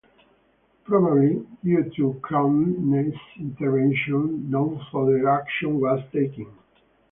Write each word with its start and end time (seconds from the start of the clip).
Probably 0.83 1.45
due 1.63 1.83
to 1.97 2.19
Croneiss' 2.23 3.13
intervention, 3.37 4.49
no 4.49 4.81
further 4.91 5.29
action 5.29 5.79
was 5.79 6.01
taken. 6.11 6.47